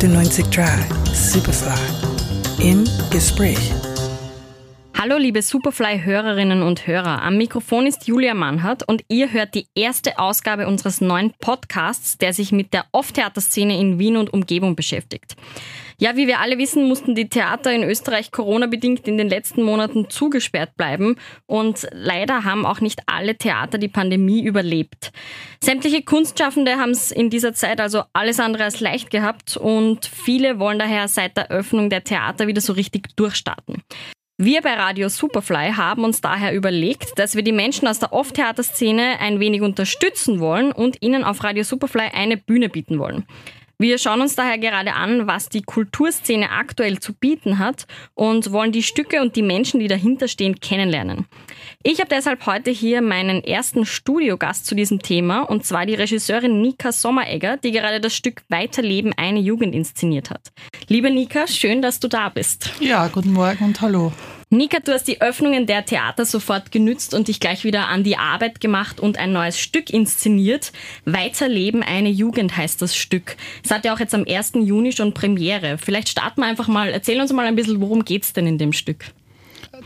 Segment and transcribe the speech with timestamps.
[0.00, 1.74] 98 Drive, Superfly.
[2.58, 3.79] Im Gespräch.
[5.02, 7.22] Hallo liebe Superfly-Hörerinnen und Hörer.
[7.22, 12.34] Am Mikrofon ist Julia Mannhardt und ihr hört die erste Ausgabe unseres neuen Podcasts, der
[12.34, 15.36] sich mit der Off-Theaterszene in Wien und Umgebung beschäftigt.
[15.96, 20.10] Ja, wie wir alle wissen, mussten die Theater in Österreich Corona-bedingt in den letzten Monaten
[20.10, 25.12] zugesperrt bleiben und leider haben auch nicht alle Theater die Pandemie überlebt.
[25.64, 30.58] Sämtliche Kunstschaffende haben es in dieser Zeit also alles andere als leicht gehabt und viele
[30.58, 33.82] wollen daher seit der Öffnung der Theater wieder so richtig durchstarten.
[34.42, 39.20] Wir bei Radio Superfly haben uns daher überlegt, dass wir die Menschen aus der Off-Theater-Szene
[39.20, 43.26] ein wenig unterstützen wollen und ihnen auf Radio Superfly eine Bühne bieten wollen.
[43.76, 48.72] Wir schauen uns daher gerade an, was die Kulturszene aktuell zu bieten hat und wollen
[48.72, 51.26] die Stücke und die Menschen, die dahinter stehen, kennenlernen.
[51.82, 56.62] Ich habe deshalb heute hier meinen ersten Studiogast zu diesem Thema und zwar die Regisseurin
[56.62, 60.50] Nika Sommeregger, die gerade das Stück Weiterleben eine Jugend inszeniert hat.
[60.88, 62.70] Liebe Nika, schön, dass du da bist.
[62.80, 64.12] Ja, guten Morgen und hallo.
[64.52, 68.16] Nika, du hast die Öffnungen der Theater sofort genützt und dich gleich wieder an die
[68.16, 70.72] Arbeit gemacht und ein neues Stück inszeniert.
[71.04, 73.36] Weiterleben eine Jugend heißt das Stück.
[73.62, 74.54] Es hat ja auch jetzt am 1.
[74.54, 75.78] Juni schon Premiere.
[75.78, 78.58] Vielleicht starten wir einfach mal, erzähl uns mal ein bisschen, worum geht es denn in
[78.58, 79.12] dem Stück?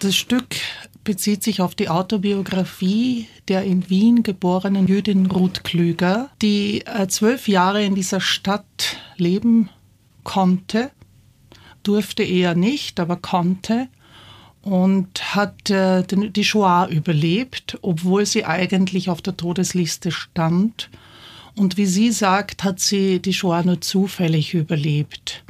[0.01, 0.57] Das Stück
[1.05, 7.49] bezieht sich auf die Autobiografie der in Wien geborenen Jüdin Ruth Klüger, die äh, zwölf
[7.49, 9.69] Jahre in dieser Stadt leben
[10.23, 10.91] konnte,
[11.83, 13.89] durfte eher nicht, aber konnte
[14.65, 20.89] und hat äh, die Shoah überlebt, obwohl sie eigentlich auf der Todesliste stand.
[21.55, 25.45] Und wie sie sagt, hat sie die Shoah nur zufällig überlebt.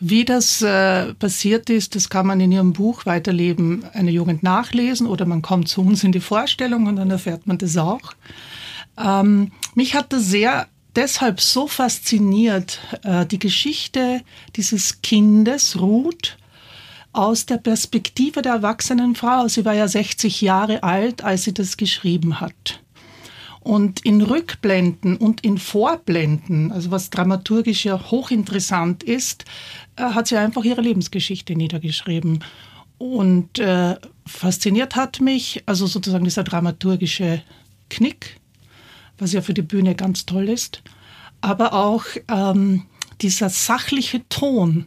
[0.00, 5.06] Wie das äh, passiert ist, das kann man in ihrem Buch Weiterleben eine Jugend nachlesen
[5.06, 8.14] oder man kommt zu uns in die Vorstellung und dann erfährt man das auch.
[8.96, 14.22] Ähm, mich hat das sehr deshalb so fasziniert, äh, die Geschichte
[14.56, 16.38] dieses Kindes, Ruth,
[17.12, 19.48] aus der Perspektive der erwachsenen Frau.
[19.48, 22.80] Sie war ja 60 Jahre alt, als sie das geschrieben hat.
[23.60, 29.44] Und in Rückblenden und in Vorblenden, also was dramaturgisch ja hochinteressant ist,
[29.96, 32.44] äh, hat sie einfach ihre Lebensgeschichte niedergeschrieben.
[32.98, 33.96] Und äh,
[34.26, 37.42] fasziniert hat mich, also sozusagen dieser dramaturgische
[37.90, 38.40] Knick,
[39.18, 40.82] was ja für die Bühne ganz toll ist,
[41.40, 42.84] aber auch ähm,
[43.20, 44.86] dieser sachliche Ton,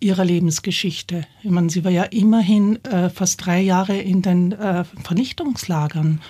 [0.00, 1.26] ihrer Lebensgeschichte.
[1.42, 6.20] Ich meine, sie war ja immerhin äh, fast drei Jahre in den äh, Vernichtungslagern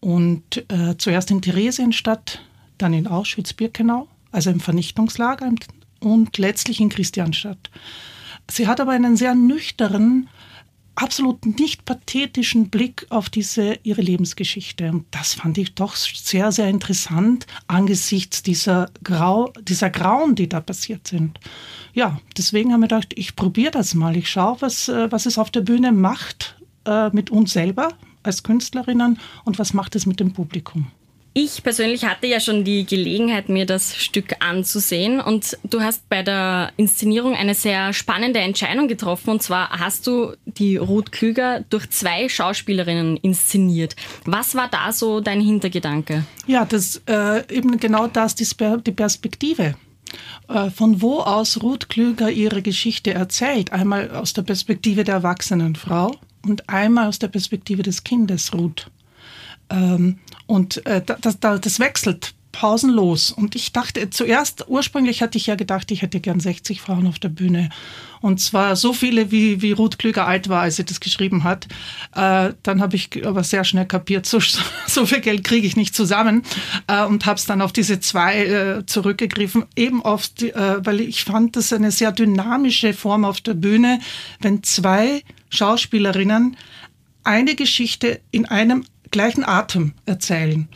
[0.00, 2.40] und äh, zuerst in Theresienstadt,
[2.78, 5.50] dann in Auschwitz-Birkenau, also im Vernichtungslager
[6.00, 7.70] und letztlich in Christianstadt.
[8.50, 10.28] Sie hat aber einen sehr nüchternen,
[10.94, 14.90] absolut nicht pathetischen Blick auf diese ihre Lebensgeschichte.
[14.90, 20.60] Und das fand ich doch sehr, sehr interessant angesichts dieser, Grau, dieser Grauen, die da
[20.60, 21.40] passiert sind.
[21.94, 24.16] Ja, deswegen haben wir gedacht, ich probiere das mal.
[24.16, 27.88] Ich schaue, was, äh, was es auf der Bühne macht äh, mit uns selber
[28.22, 30.90] als Künstlerinnen und was macht es mit dem Publikum.
[31.34, 36.22] Ich persönlich hatte ja schon die Gelegenheit, mir das Stück anzusehen und du hast bei
[36.22, 41.88] der Inszenierung eine sehr spannende Entscheidung getroffen und zwar hast du die Ruth Klüger durch
[41.88, 43.96] zwei Schauspielerinnen inszeniert.
[44.26, 46.24] Was war da so dein Hintergedanke?
[46.46, 48.46] Ja, das äh, eben genau das, die,
[48.86, 49.74] die Perspektive
[50.48, 53.72] äh, von wo aus Ruth Klüger ihre Geschichte erzählt.
[53.72, 56.14] Einmal aus der Perspektive der erwachsenen Frau
[56.46, 58.90] und einmal aus der Perspektive des Kindes Ruth.
[59.72, 63.30] Ähm, und äh, das, das, wechselt pausenlos.
[63.30, 67.18] Und ich dachte zuerst, ursprünglich hatte ich ja gedacht, ich hätte gern 60 Frauen auf
[67.18, 67.70] der Bühne.
[68.20, 71.66] Und zwar so viele, wie, wie Ruth Klüger alt war, als sie das geschrieben hat.
[72.14, 74.38] Äh, dann habe ich aber sehr schnell kapiert, so,
[74.86, 76.42] so viel Geld kriege ich nicht zusammen.
[76.86, 79.64] Äh, und habe es dann auf diese zwei äh, zurückgegriffen.
[79.74, 80.02] Eben
[80.38, 83.98] die, äh, weil ich fand das eine sehr dynamische Form auf der Bühne,
[84.40, 86.56] wenn zwei Schauspielerinnen
[87.24, 90.68] eine Geschichte in einem gleichen Atem erzählen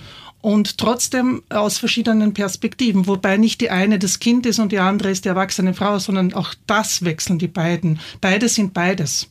[0.47, 5.11] und trotzdem aus verschiedenen Perspektiven, wobei nicht die eine das Kind ist und die andere
[5.11, 7.99] ist die erwachsene Frau, sondern auch das wechseln die beiden.
[8.21, 9.29] Beide sind beides.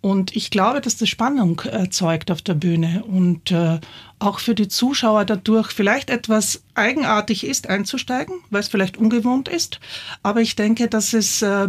[0.00, 3.78] Und ich glaube, dass das Spannung erzeugt auf der Bühne und äh,
[4.18, 9.80] auch für die Zuschauer dadurch vielleicht etwas eigenartig ist, einzusteigen, weil es vielleicht ungewohnt ist.
[10.22, 11.68] Aber ich denke, dass es äh,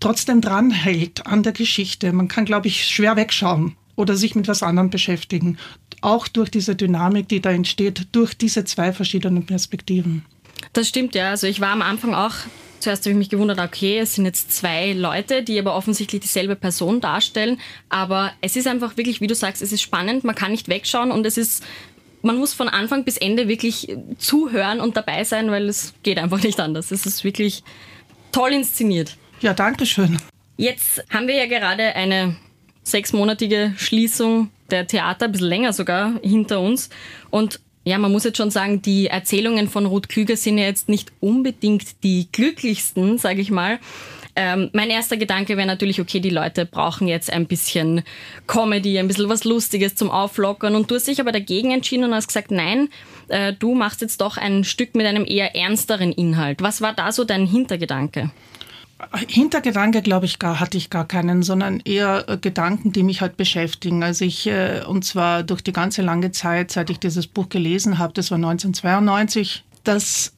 [0.00, 2.12] trotzdem dranhält an der Geschichte.
[2.12, 5.58] Man kann, glaube ich, schwer wegschauen oder sich mit was anderem beschäftigen.
[6.06, 10.24] Auch durch diese Dynamik, die da entsteht, durch diese zwei verschiedenen Perspektiven.
[10.72, 11.30] Das stimmt, ja.
[11.30, 12.32] Also ich war am Anfang auch,
[12.78, 16.54] zuerst habe ich mich gewundert, okay, es sind jetzt zwei Leute, die aber offensichtlich dieselbe
[16.54, 17.58] Person darstellen.
[17.88, 21.10] Aber es ist einfach wirklich, wie du sagst, es ist spannend, man kann nicht wegschauen
[21.10, 21.64] und es ist
[22.22, 26.40] man muss von Anfang bis Ende wirklich zuhören und dabei sein, weil es geht einfach
[26.40, 26.92] nicht anders.
[26.92, 27.64] Es ist wirklich
[28.30, 29.16] toll inszeniert.
[29.40, 30.18] Ja, danke schön.
[30.56, 32.36] Jetzt haben wir ja gerade eine
[32.84, 36.90] sechsmonatige Schließung der Theater, ein bisschen länger sogar, hinter uns.
[37.30, 40.88] Und ja, man muss jetzt schon sagen, die Erzählungen von Ruth Klüger sind ja jetzt
[40.88, 43.78] nicht unbedingt die glücklichsten, sage ich mal.
[44.38, 48.02] Ähm, mein erster Gedanke wäre natürlich, okay, die Leute brauchen jetzt ein bisschen
[48.46, 50.74] Comedy, ein bisschen was Lustiges zum Auflockern.
[50.74, 52.88] Und du hast dich aber dagegen entschieden und hast gesagt, nein,
[53.28, 56.60] äh, du machst jetzt doch ein Stück mit einem eher ernsteren Inhalt.
[56.60, 58.30] Was war da so dein Hintergedanke?
[59.28, 63.36] Hintergedanke, glaube ich, gar, hatte ich gar keinen, sondern eher äh, Gedanken, die mich halt
[63.36, 64.02] beschäftigen.
[64.02, 67.98] Also ich, äh, und zwar durch die ganze lange Zeit, seit ich dieses Buch gelesen
[67.98, 70.32] habe, das war 1992, dass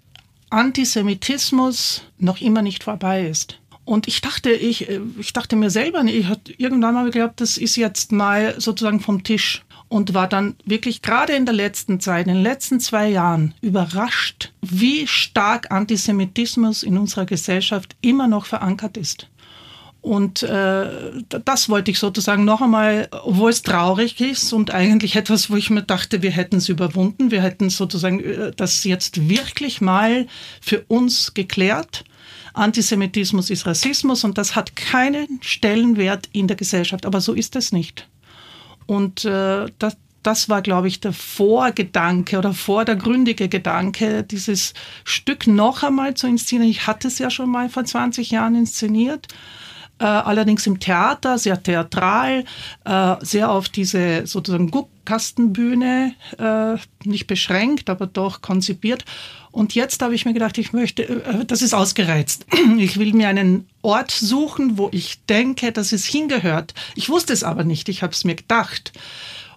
[0.51, 3.61] Antisemitismus noch immer nicht vorbei ist.
[3.85, 7.59] Und ich dachte, ich, äh, ich dachte mir selber, ich hatte irgendwann mal geglaubt, das
[7.59, 12.27] ist jetzt mal sozusagen vom Tisch und war dann wirklich gerade in der letzten Zeit,
[12.27, 18.97] in den letzten zwei Jahren überrascht, wie stark Antisemitismus in unserer Gesellschaft immer noch verankert
[18.97, 19.29] ist.
[20.01, 20.87] Und äh,
[21.29, 25.71] das wollte ich sozusagen noch einmal, obwohl es traurig ist und eigentlich etwas, wo ich
[25.71, 30.27] mir dachte, wir hätten es überwunden, wir hätten sozusagen äh, das jetzt wirklich mal
[30.61, 32.05] für uns geklärt.
[32.55, 37.73] Antisemitismus ist Rassismus und das hat keinen Stellenwert in der Gesellschaft, aber so ist es
[37.73, 38.09] nicht.
[38.89, 44.73] Und äh, das, das war, glaube ich, der Vorgedanke oder vordergründige Gedanke, dieses
[45.05, 46.71] Stück noch einmal zu inszenieren.
[46.71, 49.29] Ich hatte es ja schon mal vor 20 Jahren inszeniert.
[49.99, 52.45] Äh, allerdings im Theater, sehr theatral,
[52.87, 56.77] äh, sehr auf diese sozusagen Guckkastenbühne, äh,
[57.07, 59.05] nicht beschränkt, aber doch konzipiert.
[59.59, 62.47] Und jetzt habe ich mir gedacht, ich möchte, äh, das ist ausgereizt.
[62.79, 66.75] Ich will mir einen Ort suchen, wo ich denke, dass es hingehört.
[66.95, 68.93] Ich wusste es aber nicht, ich habe es mir gedacht.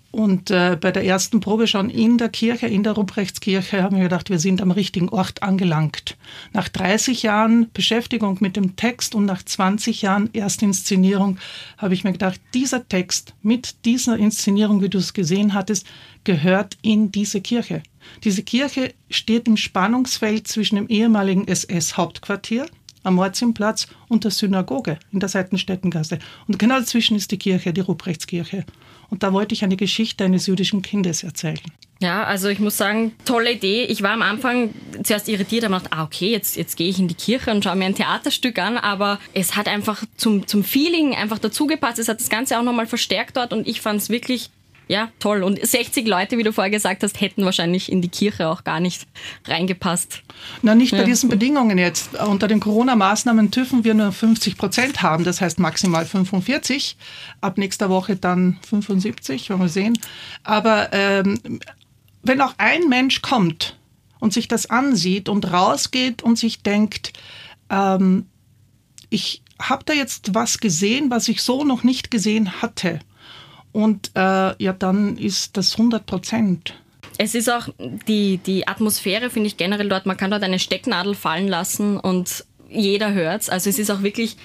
[0.10, 4.04] Und äh, bei der ersten Probe schon in der Kirche, in der Ruprechtskirche, haben wir
[4.04, 6.18] gedacht, wir sind am richtigen Ort angelangt.
[6.52, 11.38] Nach 30 Jahren Beschäftigung mit dem Text und nach 20 Jahren Erstinszenierung
[11.78, 15.86] habe ich mir gedacht, dieser Text mit dieser Inszenierung, wie du es gesehen hattest,
[16.24, 17.84] gehört in diese Kirche.
[18.24, 22.68] Diese Kirche steht im Spannungsfeld zwischen dem ehemaligen SS-Hauptquartier
[23.04, 26.20] am Morziumplatz und der Synagoge in der Seitenstättengasse.
[26.48, 28.66] Und genau dazwischen ist die Kirche, die Ruprechtskirche.
[29.10, 31.60] Und da wollte ich eine Geschichte eines jüdischen Kindes erzählen.
[32.02, 33.84] Ja, also ich muss sagen, tolle Idee.
[33.86, 34.74] Ich war am Anfang
[35.04, 37.76] zuerst irritiert, aber dachte, ah, okay, jetzt, jetzt gehe ich in die Kirche und schaue
[37.76, 42.00] mir ein Theaterstück an, aber es hat einfach zum, zum Feeling einfach dazugepasst.
[42.00, 44.50] Es hat das Ganze auch nochmal verstärkt dort und ich fand es wirklich
[44.92, 45.42] ja, toll.
[45.44, 48.82] Und 60 Leute, wie du vorher gesagt hast, hätten wahrscheinlich in die Kirche auch gar
[48.82, 49.08] nicht
[49.48, 50.22] reingepasst.
[50.64, 51.04] Na, nicht bei ja.
[51.06, 52.14] diesen Bedingungen jetzt.
[52.16, 56.98] Unter den Corona-Maßnahmen dürfen wir nur 50 Prozent haben, das heißt maximal 45.
[57.40, 59.98] Ab nächster Woche dann 75, wollen wir sehen.
[60.44, 61.40] Aber ähm,
[62.22, 63.78] wenn auch ein Mensch kommt
[64.20, 67.14] und sich das ansieht und rausgeht und sich denkt,
[67.70, 68.26] ähm,
[69.10, 73.00] ich habe da jetzt was gesehen, was ich so noch nicht gesehen hatte
[73.72, 76.76] und äh, ja, dann ist das 100 Prozent.
[77.18, 77.68] Es ist auch
[78.08, 80.06] die, die Atmosphäre, finde ich generell dort.
[80.06, 83.50] Man kann dort eine Stecknadel fallen lassen und jeder hört es.
[83.50, 84.38] Also es ist auch wirklich,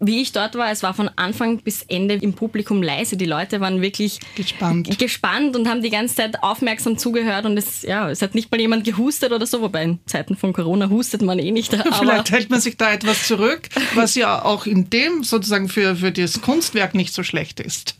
[0.00, 3.16] wie ich dort war, es war von Anfang bis Ende im Publikum leise.
[3.16, 7.46] Die Leute waren wirklich gespannt, gespannt und haben die ganze Zeit aufmerksam zugehört.
[7.46, 10.52] Und es, ja, es hat nicht mal jemand gehustet oder so, wobei in Zeiten von
[10.52, 11.72] Corona hustet man eh nicht.
[11.98, 16.10] Vielleicht hält man sich da etwas zurück, was ja auch in dem sozusagen für, für
[16.10, 17.94] das Kunstwerk nicht so schlecht ist.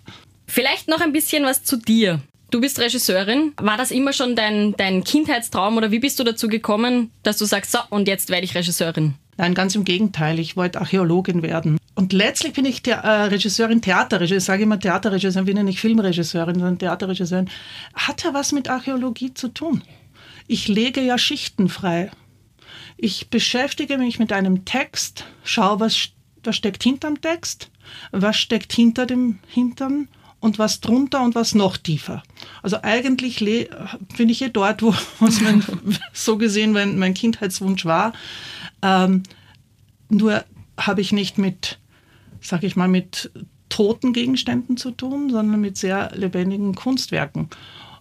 [0.54, 2.20] Vielleicht noch ein bisschen was zu dir.
[2.52, 3.54] Du bist Regisseurin.
[3.56, 7.44] War das immer schon dein, dein Kindheitstraum oder wie bist du dazu gekommen, dass du
[7.44, 9.14] sagst, so, und jetzt werde ich Regisseurin?
[9.36, 10.38] Nein, ganz im Gegenteil.
[10.38, 11.76] Ich wollte Archäologin werden.
[11.96, 14.38] Und letztlich bin ich der, äh, Regisseurin, Theaterregisseurin.
[14.38, 17.50] Ich sage immer Theaterregisseurin, bin ja nicht Filmregisseurin, sondern Theaterregisseurin.
[17.92, 19.82] Hat ja was mit Archäologie zu tun.
[20.46, 22.12] Ich lege ja Schichten frei.
[22.96, 26.10] Ich beschäftige mich mit einem Text, schaue, was,
[26.44, 27.72] was steckt hinterm Text,
[28.12, 30.06] was steckt hinter dem Hintern
[30.44, 32.22] und was drunter und was noch tiefer.
[32.62, 33.38] Also eigentlich
[34.18, 35.64] bin ich eh dort, wo mein,
[36.12, 38.12] so gesehen mein, mein Kindheitswunsch war.
[38.82, 39.22] Ähm,
[40.10, 40.44] nur
[40.78, 41.78] habe ich nicht mit,
[42.42, 43.30] sag ich mal, mit
[43.70, 47.48] toten Gegenständen zu tun, sondern mit sehr lebendigen Kunstwerken.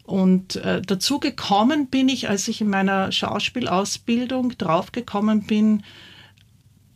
[0.04, 5.84] Und äh, dazu gekommen bin ich, als ich in meiner Schauspielausbildung draufgekommen bin,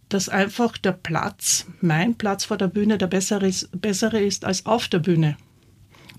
[0.10, 4.66] dass einfach der Platz, mein Platz vor der Bühne, der bessere ist, bessere ist als
[4.66, 5.38] auf der Bühne.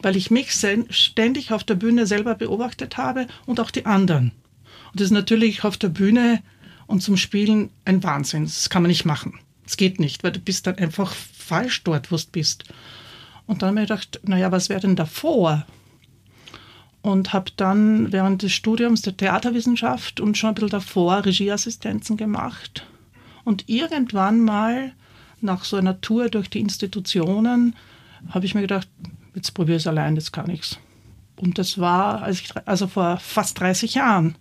[0.02, 0.52] Weil ich mich
[0.90, 4.32] ständig auf der Bühne selber beobachtet habe und auch die anderen.
[4.92, 6.42] Und das ist natürlich auf der Bühne
[6.86, 8.44] und zum Spielen ein Wahnsinn.
[8.44, 9.40] Das kann man nicht machen.
[9.64, 12.64] Das geht nicht, weil du bist dann einfach falsch dort, wo du bist.
[13.46, 15.66] Und dann habe ich gedacht, naja, was wäre denn davor?
[17.00, 22.86] Und habe dann während des Studiums der Theaterwissenschaft und schon ein bisschen davor Regieassistenzen gemacht
[23.48, 24.92] Und irgendwann mal
[25.40, 27.76] nach so einer Tour durch die Institutionen
[28.28, 28.86] habe ich mir gedacht,
[29.34, 30.78] jetzt probiere ich es allein, das kann nichts.
[31.36, 34.36] Und das war als ich, also vor fast 30 Jahren.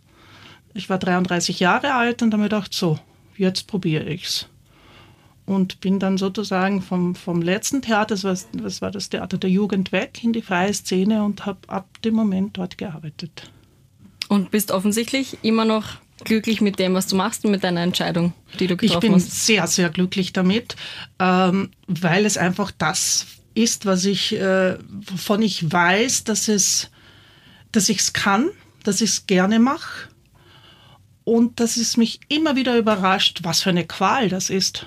[0.73, 2.99] Ich war 33 Jahre alt und habe mir gedacht, so,
[3.37, 4.49] jetzt probiere ich es.
[5.45, 9.49] Und bin dann sozusagen vom, vom letzten Theater, das war, das war das Theater der
[9.49, 13.53] Jugend weg, in die freie Szene und habe ab dem Moment dort gearbeitet.
[14.27, 18.33] Und bist offensichtlich immer noch glücklich mit dem, was du machst und mit deiner Entscheidung,
[18.59, 19.03] die du getroffen hast?
[19.03, 19.45] Ich bin hast.
[19.45, 20.75] sehr, sehr glücklich damit,
[21.19, 26.89] ähm, weil es einfach das ist, was ich, äh, wovon ich weiß, dass es,
[27.71, 28.49] dass ich es kann,
[28.83, 30.09] dass ich es gerne mache
[31.23, 34.85] und dass es mich immer wieder überrascht, was für eine Qual das ist.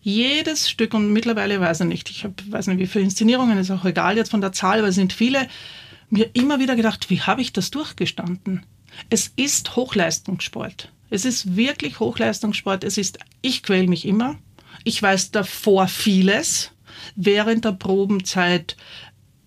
[0.00, 3.70] Jedes Stück und mittlerweile weiß ich nicht, ich hab, weiß nicht, wie viele Inszenierungen, ist
[3.70, 5.46] auch egal jetzt von der Zahl, aber es sind viele,
[6.08, 8.64] mir immer wieder gedacht, wie habe ich das durchgestanden?
[9.10, 10.92] Es ist Hochleistungssport.
[11.10, 12.84] Es ist wirklich Hochleistungssport.
[12.84, 14.36] Es ist, ich quäle mich immer.
[14.84, 16.72] Ich weiß davor vieles,
[17.16, 18.76] während der Probenzeit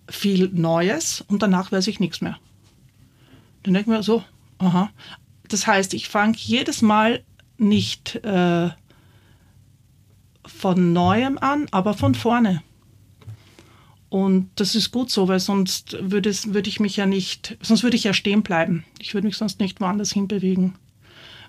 [0.09, 2.37] viel Neues und danach weiß ich nichts mehr.
[3.63, 4.23] Dann denke ich mir so,
[4.57, 4.91] aha.
[5.47, 7.23] Das heißt, ich fange jedes Mal
[7.57, 8.69] nicht äh,
[10.45, 12.63] von neuem an, aber von vorne.
[14.11, 17.95] Und das ist gut so, weil sonst würde, würde ich mich ja nicht, sonst würde
[17.95, 18.83] ich ja stehen bleiben.
[18.99, 20.75] Ich würde mich sonst nicht woanders hinbewegen.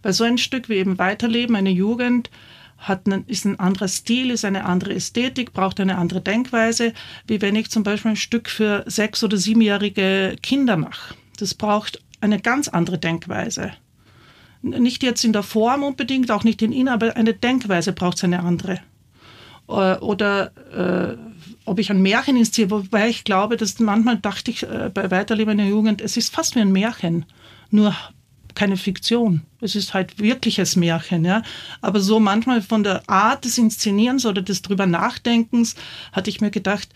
[0.04, 2.30] Weil so ein Stück wie eben Weiterleben, eine Jugend,
[2.78, 6.92] hat einen, ist ein anderer Stil, ist eine andere Ästhetik, braucht eine andere Denkweise,
[7.26, 11.16] wie wenn ich zum Beispiel ein Stück für sechs- oder siebenjährige Kinder mache.
[11.40, 13.72] Das braucht eine ganz andere Denkweise.
[14.62, 18.24] Nicht jetzt in der Form unbedingt, auch nicht in Ihnen, aber eine Denkweise braucht es
[18.24, 18.78] eine andere.
[19.68, 21.31] Äh, oder äh,
[21.64, 25.58] ob ich ein Märchen inszeniere, wobei ich glaube, dass manchmal dachte ich äh, bei Weiterleben
[25.58, 27.24] der Jugend, es ist fast wie ein Märchen,
[27.70, 27.94] nur
[28.54, 29.42] keine Fiktion.
[29.60, 31.42] Es ist halt wirkliches Märchen, ja.
[31.80, 35.74] Aber so manchmal von der Art des Inszenierens oder des drüber Nachdenkens
[36.12, 36.88] hatte ich mir gedacht,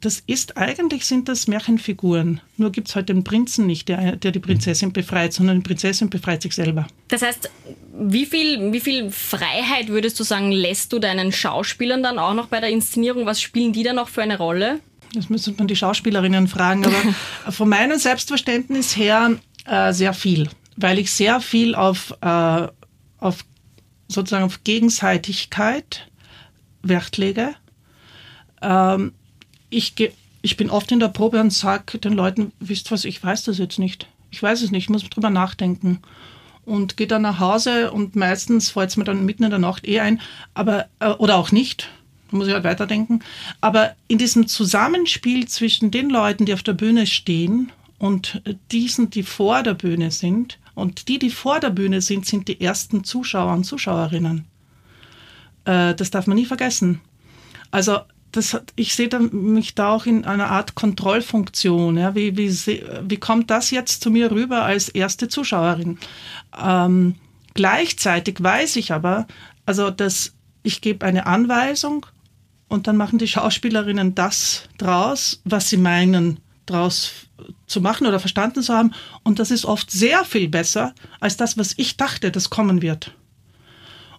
[0.00, 2.40] das ist eigentlich sind das Märchenfiguren.
[2.56, 6.10] Nur gibt es halt den Prinzen nicht, der, der die Prinzessin befreit, sondern die Prinzessin
[6.10, 6.86] befreit sich selber.
[7.08, 7.50] Das heißt,
[7.96, 12.48] wie viel, wie viel Freiheit würdest du sagen, lässt du deinen Schauspielern dann auch noch
[12.48, 13.26] bei der Inszenierung?
[13.26, 14.80] Was spielen die dann noch für eine Rolle?
[15.14, 16.96] Das müsste man die Schauspielerinnen fragen, aber
[17.52, 22.68] von meinem Selbstverständnis her äh, sehr viel, weil ich sehr viel auf, äh,
[23.18, 23.44] auf
[24.08, 26.08] sozusagen auf Gegenseitigkeit
[26.82, 27.54] Wert lege.
[28.60, 29.12] Ähm,
[29.70, 29.94] ich,
[30.42, 33.58] ich bin oft in der Probe und sage den Leuten, wisst was, ich weiß das
[33.58, 34.08] jetzt nicht.
[34.30, 36.00] Ich weiß es nicht, ich muss drüber nachdenken.
[36.64, 39.86] Und gehe dann nach Hause und meistens fällt es mir dann mitten in der Nacht
[39.86, 40.20] eh ein,
[40.54, 41.90] aber, äh, oder auch nicht,
[42.30, 43.20] da muss ich halt weiterdenken.
[43.60, 48.42] Aber in diesem Zusammenspiel zwischen den Leuten, die auf der Bühne stehen und
[48.72, 52.60] diesen, die vor der Bühne sind, und die, die vor der Bühne sind, sind die
[52.60, 54.44] ersten Zuschauer und Zuschauerinnen.
[55.64, 57.00] Äh, das darf man nie vergessen.
[57.70, 58.00] Also
[58.36, 61.96] das, ich sehe mich da auch in einer Art Kontrollfunktion.
[61.96, 62.14] Ja?
[62.14, 62.50] Wie, wie,
[63.02, 65.98] wie kommt das jetzt zu mir rüber als erste Zuschauerin?
[66.60, 67.14] Ähm,
[67.54, 69.26] gleichzeitig weiß ich aber,
[69.66, 72.06] also dass ich gebe eine Anweisung
[72.68, 77.12] und dann machen die Schauspielerinnen das draus, was sie meinen draus
[77.66, 78.92] zu machen oder verstanden zu haben.
[79.22, 83.12] Und das ist oft sehr viel besser als das, was ich dachte, das kommen wird.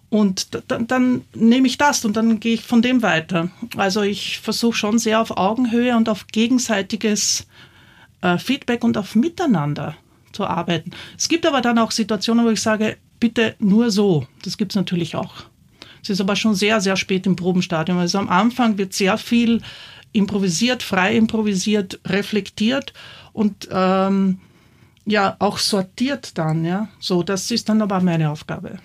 [0.08, 3.50] Und dann, dann nehme ich das und dann gehe ich von dem weiter.
[3.76, 7.46] Also ich versuche schon sehr auf Augenhöhe und auf gegenseitiges
[8.20, 9.96] äh, Feedback und auf Miteinander
[10.32, 10.92] zu arbeiten.
[11.18, 14.26] Es gibt aber dann auch Situationen, wo ich sage, bitte nur so.
[14.44, 15.34] Das gibt es natürlich auch.
[16.02, 17.98] Es ist aber schon sehr, sehr spät im Probenstadium.
[17.98, 19.60] Also am Anfang wird sehr viel
[20.12, 22.92] improvisiert, frei improvisiert, reflektiert
[23.32, 24.38] und ähm,
[25.04, 26.64] ja auch sortiert dann.
[26.64, 28.78] Ja, so das ist dann aber meine Aufgabe.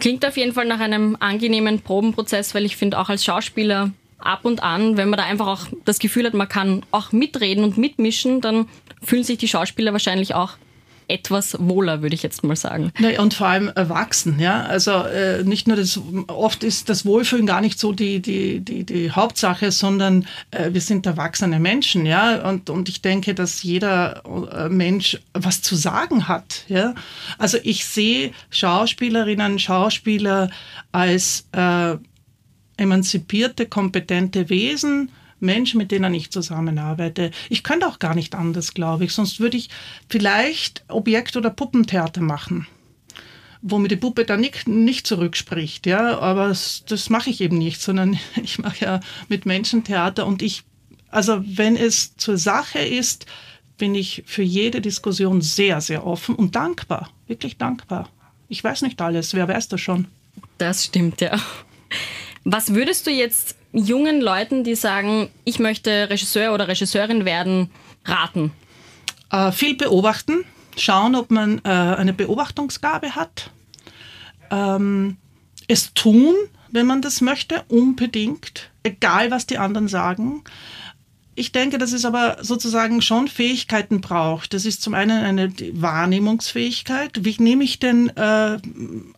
[0.00, 4.44] Klingt auf jeden Fall nach einem angenehmen Probenprozess, weil ich finde auch als Schauspieler ab
[4.44, 7.78] und an, wenn man da einfach auch das Gefühl hat, man kann auch mitreden und
[7.78, 8.68] mitmischen, dann
[9.02, 10.54] fühlen sich die Schauspieler wahrscheinlich auch
[11.08, 12.92] etwas wohler, würde ich jetzt mal sagen.
[12.98, 14.64] Ja, und vor allem erwachsen, ja.
[14.64, 18.84] Also äh, nicht nur das, oft ist das Wohlfühlen gar nicht so die, die, die,
[18.84, 22.48] die Hauptsache, sondern äh, wir sind erwachsene Menschen, ja.
[22.48, 24.22] Und, und ich denke, dass jeder
[24.52, 26.94] äh, Mensch was zu sagen hat, ja.
[27.38, 30.50] Also ich sehe Schauspielerinnen, Schauspieler
[30.92, 31.96] als äh,
[32.76, 37.30] emanzipierte, kompetente Wesen, Menschen, mit denen ich zusammenarbeite.
[37.48, 39.12] Ich könnte auch gar nicht anders, glaube ich.
[39.12, 39.70] Sonst würde ich
[40.08, 42.66] vielleicht Objekt- oder Puppentheater machen
[43.62, 47.80] wo mir die Puppe dann nicht, nicht zurückspricht, ja, aber das mache ich eben nicht,
[47.80, 50.62] sondern ich mache ja mit Menschen Theater und ich,
[51.10, 53.26] also wenn es zur Sache ist,
[53.76, 58.08] bin ich für jede Diskussion sehr, sehr offen und dankbar, wirklich dankbar.
[58.48, 60.06] Ich weiß nicht alles, wer weiß das schon.
[60.58, 61.38] Das stimmt, ja.
[62.44, 67.70] Was würdest du jetzt jungen Leuten, die sagen, ich möchte Regisseur oder Regisseurin werden,
[68.04, 68.52] raten?
[69.30, 70.44] Äh, viel beobachten,
[70.76, 73.50] schauen, ob man äh, eine Beobachtungsgabe hat.
[74.50, 75.16] Ähm,
[75.66, 76.34] es tun,
[76.70, 80.44] wenn man das möchte, unbedingt, egal was die anderen sagen.
[81.38, 84.54] Ich denke, dass es aber sozusagen schon Fähigkeiten braucht.
[84.54, 87.24] Das ist zum einen eine Wahrnehmungsfähigkeit.
[87.24, 88.58] Wie nehme ich denn äh,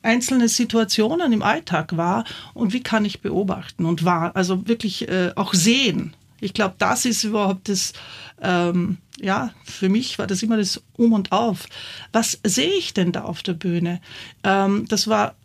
[0.03, 5.33] einzelne Situationen im Alltag wahr und wie kann ich beobachten und wahr, also wirklich äh,
[5.35, 6.15] auch sehen?
[6.43, 7.95] Ich glaube, das ist überhaupt das,
[8.43, 11.69] ähm, ja, für mich war das immer das Um und Auf.
[12.13, 13.99] Was sehe ich denn da auf der Bühne?
[14.45, 15.37] Ähm, das war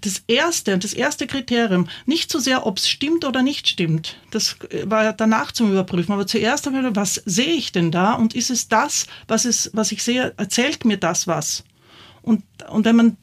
[0.00, 4.16] das erste, das erste Kriterium, nicht so sehr, ob es stimmt oder nicht stimmt.
[4.30, 6.12] Das war danach zum Überprüfen.
[6.12, 8.14] Aber zuerst einmal, was sehe ich denn da?
[8.14, 11.64] Und ist es das, was, es, was ich sehe, erzählt mir das was?
[12.22, 13.16] Und, und wenn man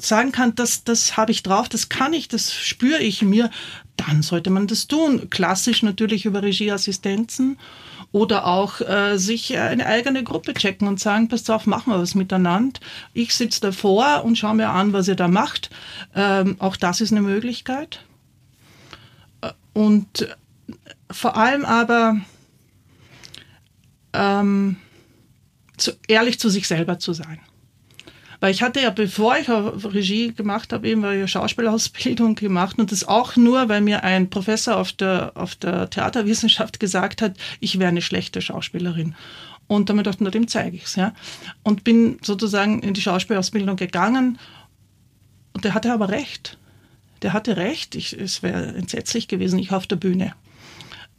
[0.00, 3.50] sagen kann, das, das habe ich drauf, das kann ich, das spüre ich mir,
[3.96, 5.30] dann sollte man das tun.
[5.30, 7.58] Klassisch natürlich über Regieassistenzen
[8.16, 12.14] oder auch äh, sich eine eigene Gruppe checken und sagen, passt auf, machen wir was
[12.14, 12.80] miteinander.
[13.12, 15.68] Ich sitze davor und schaue mir an, was ihr da macht.
[16.14, 18.00] Ähm, auch das ist eine Möglichkeit.
[19.42, 20.34] Äh, und
[21.10, 22.16] vor allem aber
[24.14, 24.78] ähm,
[25.76, 27.38] zu, ehrlich zu sich selber zu sein.
[28.40, 33.06] Weil ich hatte ja, bevor ich Regie gemacht habe, eben eine Schauspielausbildung gemacht und das
[33.06, 37.88] auch nur, weil mir ein Professor auf der, auf der Theaterwissenschaft gesagt hat, ich wäre
[37.88, 39.14] eine schlechte Schauspielerin.
[39.66, 40.96] Und damit dachte ich, dem zeige ich es.
[40.96, 41.12] Ja.
[41.62, 44.38] Und bin sozusagen in die Schauspielausbildung gegangen
[45.52, 46.58] und der hatte aber recht.
[47.22, 47.94] Der hatte recht.
[47.94, 50.34] Ich, es wäre entsetzlich gewesen, ich auf der Bühne.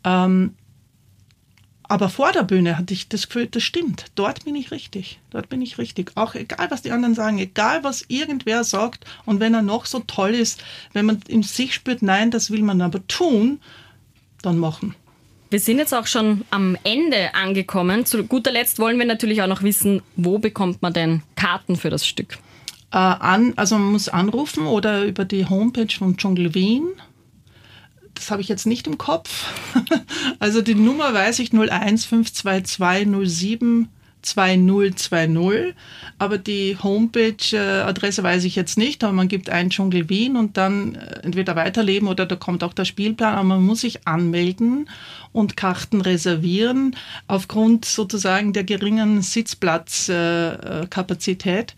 [0.03, 0.53] Ähm,
[1.89, 4.05] aber vor der Bühne hatte ich das Gefühl, das stimmt.
[4.15, 5.19] Dort bin ich richtig.
[5.29, 6.11] Dort bin ich richtig.
[6.15, 9.05] Auch egal, was die anderen sagen, egal, was irgendwer sagt.
[9.25, 12.61] Und wenn er noch so toll ist, wenn man in sich spürt, nein, das will
[12.61, 13.59] man aber tun,
[14.41, 14.95] dann machen.
[15.49, 18.05] Wir sind jetzt auch schon am Ende angekommen.
[18.05, 21.89] Zu guter Letzt wollen wir natürlich auch noch wissen, wo bekommt man denn Karten für
[21.89, 22.37] das Stück?
[22.91, 26.89] Äh, an, also man muss anrufen oder über die Homepage von Dschungel Wien
[28.17, 29.53] das habe ich jetzt nicht im Kopf.
[30.39, 33.87] Also die Nummer weiß ich 0152207
[34.21, 35.73] 2020,
[36.19, 40.95] aber die Homepage-Adresse weiß ich jetzt nicht, aber man gibt ein Dschungel Wien und dann
[40.95, 44.89] äh, entweder weiterleben oder da kommt auch der Spielplan, aber man muss sich anmelden
[45.31, 46.95] und Karten reservieren
[47.27, 51.71] aufgrund sozusagen der geringen Sitzplatzkapazität.
[51.71, 51.75] Äh, äh,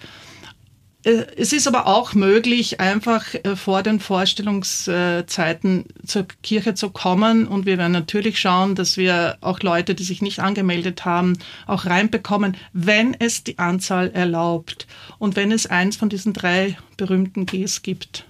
[1.03, 7.47] es ist aber auch möglich, einfach äh, vor den Vorstellungszeiten zur Kirche zu kommen.
[7.47, 11.85] Und wir werden natürlich schauen, dass wir auch Leute, die sich nicht angemeldet haben, auch
[11.85, 14.87] reinbekommen, wenn es die Anzahl erlaubt
[15.19, 18.25] und wenn es eins von diesen drei berühmten Gs gibt.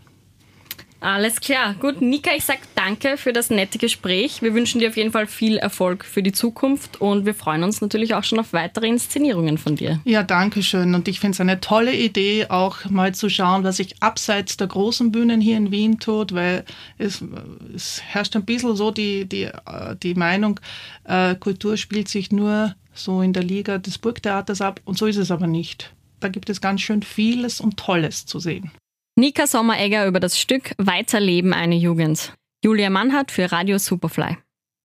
[1.01, 1.75] Alles klar.
[1.75, 4.41] Gut, Nika, ich sage danke für das nette Gespräch.
[4.41, 7.79] Wir wünschen dir auf jeden Fall viel Erfolg für die Zukunft und wir freuen uns
[7.79, 10.01] natürlich auch schon auf weitere Inszenierungen von dir.
[10.03, 10.93] Ja, danke schön.
[10.93, 14.67] Und ich finde es eine tolle Idee, auch mal zu schauen, was sich abseits der
[14.67, 16.65] großen Bühnen hier in Wien tut, weil
[16.97, 17.23] es,
[17.73, 19.49] es herrscht ein bisschen so die, die,
[20.03, 20.59] die Meinung,
[21.05, 25.17] äh, Kultur spielt sich nur so in der Liga des Burgtheaters ab und so ist
[25.17, 25.93] es aber nicht.
[26.19, 28.71] Da gibt es ganz schön vieles und Tolles zu sehen.
[29.19, 32.35] Nika Sommeregger über das Stück Weiterleben eine Jugend.
[32.63, 34.37] Julia Mannhardt für Radio Superfly.